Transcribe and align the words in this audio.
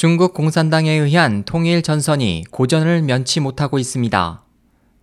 중국 0.00 0.32
공산당에 0.32 0.92
의한 0.92 1.42
통일 1.42 1.82
전선이 1.82 2.44
고전을 2.50 3.02
면치 3.02 3.38
못하고 3.38 3.78
있습니다. 3.78 4.42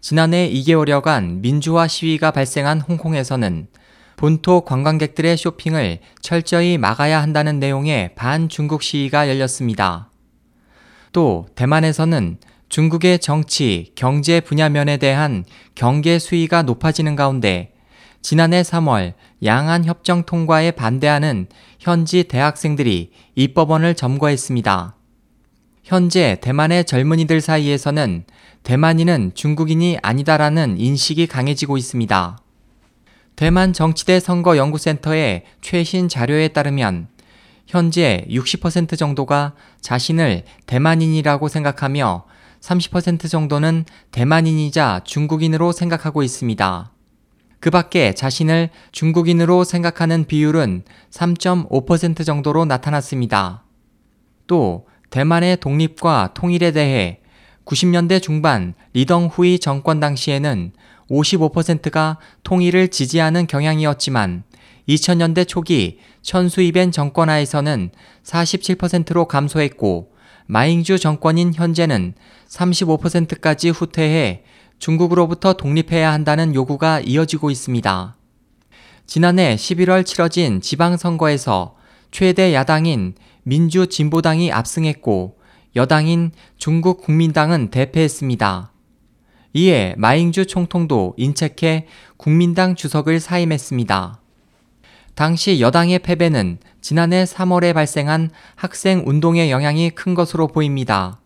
지난해 0.02 0.50
2개월여간 0.52 1.42
민주화 1.42 1.88
시위가 1.88 2.32
발생한 2.32 2.82
홍콩에서는 2.82 3.68
본토 4.16 4.62
관광객들의 4.62 5.38
쇼핑을 5.38 6.00
철저히 6.24 6.80
막아야 6.80 7.22
한다는 7.22 7.60
내용의 7.60 8.16
반중국 8.16 8.82
시위가 8.82 9.30
열렸습니다. 9.30 10.10
또 11.12 11.46
대만에서는 11.54 12.40
중국의 12.68 13.20
정치, 13.20 13.92
경제 13.94 14.40
분야면에 14.40 14.98
대한 14.98 15.46
경계 15.76 16.18
수위가 16.18 16.64
높아지는 16.64 17.16
가운데 17.16 17.77
지난해 18.28 18.62
3월 18.62 19.14
양안 19.46 19.86
협정 19.86 20.24
통과에 20.24 20.72
반대하는 20.72 21.48
현지 21.80 22.26
대학생들이 22.26 23.10
입법원을 23.36 23.96
점거했습니다. 23.96 24.98
현재 25.86 26.38
대만의 26.42 26.84
젊은이들 26.84 27.40
사이에서는 27.40 28.26
대만인은 28.64 29.32
중국인이 29.34 30.00
아니다라는 30.02 30.78
인식이 30.78 31.28
강해지고 31.28 31.78
있습니다. 31.78 32.38
대만 33.38 33.72
정치대 33.72 34.20
선거연구센터의 34.20 35.46
최신 35.62 36.10
자료에 36.10 36.50
따르면 36.50 37.08
현재 37.66 38.26
60% 38.30 38.98
정도가 38.98 39.54
자신을 39.80 40.44
대만인이라고 40.66 41.48
생각하며 41.48 42.26
30% 42.60 43.30
정도는 43.30 43.86
대만인이자 44.12 45.04
중국인으로 45.06 45.72
생각하고 45.72 46.24
있습니다. 46.24 46.92
그 47.60 47.70
밖에 47.72 48.14
자신을 48.14 48.70
중국인으로 48.92 49.64
생각하는 49.64 50.26
비율은 50.26 50.84
3.5% 51.12 52.26
정도로 52.26 52.66
나타났습니다. 52.66 53.64
또 54.46 54.88
대만의 55.10 55.58
독립과 55.58 56.32
통일에 56.34 56.72
대해 56.72 57.20
90년대 57.66 58.22
중반 58.22 58.74
리덩 58.94 59.28
후이 59.28 59.60
정권 59.60 60.00
당시에는 60.00 60.72
55%가 61.10 62.18
통일을 62.44 62.90
지지하는 62.90 63.48
경향이었지만 63.48 64.44
2000년대 64.88 65.48
초기 65.48 66.00
천수이벤 66.22 66.92
정권 66.92 67.30
하에서는 67.30 67.92
47%로 68.24 69.26
감소했고 69.26 70.12
마잉주 70.46 70.98
정권인 70.98 71.54
현재는 71.54 72.14
35%까지 72.48 73.70
후퇴해 73.70 74.44
중국으로부터 74.80 75.54
독립해야 75.54 76.12
한다는 76.12 76.54
요구가 76.54 77.00
이어지고 77.00 77.52
있습니다. 77.52 78.16
지난해 79.06 79.56
11월 79.56 80.06
치러진 80.06 80.62
지방선거에서 80.62 81.76
최대 82.12 82.54
야당인 82.54 83.16
민주진보당이 83.44 84.52
압승했고 84.52 85.38
여당인 85.76 86.32
중국 86.58 87.02
국민당은 87.02 87.70
대패했습니다. 87.70 88.72
이에 89.54 89.96
마잉주 89.98 90.46
총통도 90.46 91.16
인책해 91.18 91.88
국민당 92.18 92.76
주석을 92.76 93.20
사임했습니다. 93.20 94.22
당시 95.16 95.62
여당의 95.62 96.00
패배는 96.00 96.60
지난해 96.82 97.24
3월에 97.24 97.74
발생한 97.74 98.30
학생 98.56 99.04
운동의 99.06 99.50
영향이 99.50 99.92
큰 99.92 100.14
것으로 100.14 100.48
보입니다. 100.48 101.20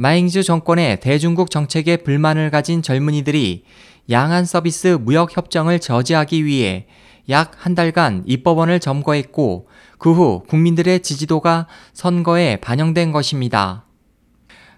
마잉즈 0.00 0.44
정권의 0.44 1.00
대중국 1.00 1.50
정책에 1.50 1.96
불만을 1.96 2.50
가진 2.50 2.82
젊은이들이 2.82 3.64
양안 4.10 4.44
서비스 4.44 4.96
무역 5.00 5.36
협정을 5.36 5.80
저지하기 5.80 6.44
위해 6.44 6.86
약 7.28 7.54
한 7.58 7.74
달간 7.74 8.22
입법원을 8.24 8.78
점거했고 8.78 9.68
그 9.98 10.12
후 10.12 10.44
국민들의 10.46 11.00
지지도가 11.00 11.66
선거에 11.94 12.58
반영된 12.58 13.10
것입니다. 13.10 13.86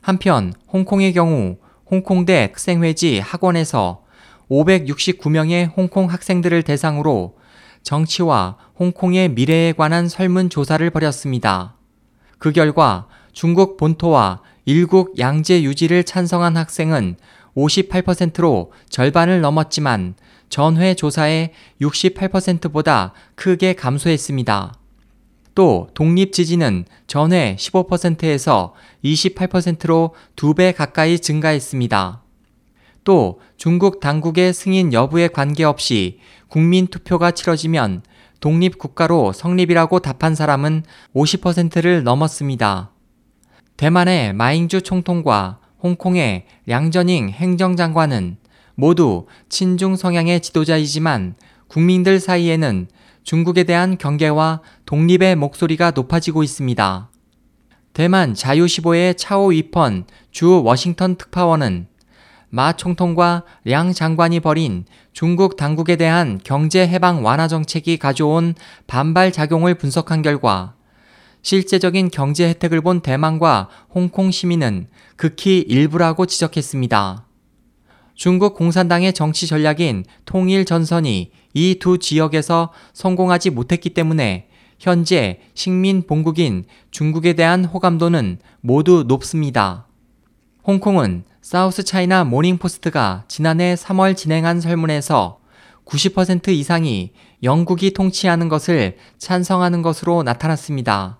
한편 0.01 0.55
홍콩의 0.73 1.13
경우 1.13 1.59
홍콩대 1.91 2.49
학생회지 2.53 3.19
학원에서 3.19 4.05
569명의 4.51 5.71
홍콩 5.77 6.11
학생들을 6.11 6.63
대상으로 6.63 7.37
정치와 7.83 8.57
홍콩의 8.79 9.29
미래에 9.29 9.75
관한 9.75 10.09
설문조사를 10.09 10.89
벌였습니다. 10.89 11.77
그 12.39 12.53
결과 12.53 13.07
중국 13.35 13.77
본토와 13.77 14.41
일국 14.65 15.19
양제 15.19 15.63
유지를 15.63 16.05
찬성한 16.05 16.57
학생은 16.57 17.17
58%로 17.57 18.73
절반을 18.89 19.41
넘었지만 19.41 20.15
전회 20.49 20.95
조사의 20.95 21.53
68%보다 21.81 23.13
크게 23.35 23.75
감소했습니다. 23.75 24.75
또 25.55 25.89
독립 25.95 26.33
지지는 26.33 26.85
전회 27.07 27.57
15%에서 27.59 28.75
28%로 29.05 30.15
2배 30.37 30.75
가까이 30.75 31.19
증가했습니다. 31.19 32.23
또 33.05 33.41
중국 33.57 34.01
당국의 34.01 34.53
승인 34.53 34.93
여부에 34.93 35.29
관계없이 35.29 36.19
국민 36.49 36.87
투표가 36.87 37.33
치러지면 37.33 38.03
독립국가로 38.41 39.33
성립이라고 39.33 40.01
답한 40.01 40.35
사람은 40.35 40.85
50%를 41.15 42.05
넘었습니다. 42.05 42.91
대만의 43.81 44.35
마잉주 44.35 44.83
총통과 44.83 45.59
홍콩의 45.83 46.45
량저닝 46.67 47.31
행정장관은 47.31 48.37
모두 48.75 49.27
친중 49.49 49.97
성향의 49.97 50.43
지도자이지만 50.43 51.35
국민들 51.67 52.21
사이에는 52.21 52.89
중국에 53.25 53.65
대한 53.65 53.97
경계와 53.97 54.61
독립의 54.85 55.35
목소리가 55.37 55.93
높아지고 55.93 56.43
있습니다. 56.43 57.11
대만 57.95 58.35
자유시보의 58.35 59.15
차오 59.15 59.47
위펀 59.47 60.05
주 60.31 60.63
워싱턴 60.63 61.17
특파원은 61.17 61.87
마 62.51 62.75
총통과 62.75 63.45
량 63.65 63.95
장관이 63.95 64.41
벌인 64.41 64.85
중국 65.15 65.57
당국에 65.57 65.97
대한 65.97 66.39
경제 66.45 66.87
해방 66.87 67.25
완화 67.25 67.49
정책이 67.49 67.97
가져온 67.97 68.55
반발 68.87 69.33
작용을 69.33 69.77
분석한 69.77 70.21
결과 70.21 70.75
실제적인 71.43 72.11
경제 72.11 72.49
혜택을 72.49 72.81
본 72.81 73.01
대만과 73.01 73.69
홍콩 73.95 74.31
시민은 74.31 74.89
극히 75.17 75.59
일부라고 75.61 76.27
지적했습니다. 76.27 77.27
중국 78.15 78.55
공산당의 78.55 79.13
정치 79.15 79.47
전략인 79.47 80.05
통일 80.27 80.65
전선이 80.65 81.31
이 81.55 81.75
두 81.81 81.99
지역에서 81.99 82.73
성공하지 82.93 83.51
못했기 83.51 83.91
때문에 83.91 84.49
현재 84.79 85.41
식민 85.55 86.07
본국인 86.07 86.65
중국에 86.91 87.35
대한 87.35 87.65
호감도는 87.65 88.39
모두 88.61 89.05
높습니다. 89.07 89.87
홍콩은 90.67 91.25
사우스 91.43 91.83
차이나 91.83 92.25
모닝포스트가 92.25 93.25
지난해 93.29 93.75
3월 93.75 94.17
진행한 94.17 94.61
설문에서 94.61 95.39
90% 95.87 96.49
이상이 96.49 97.13
영국이 97.43 97.93
통치하는 97.93 98.49
것을 98.49 98.97
찬성하는 99.19 99.83
것으로 99.83 100.23
나타났습니다. 100.23 101.20